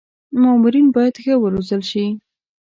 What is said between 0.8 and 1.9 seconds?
باید ښه و روزل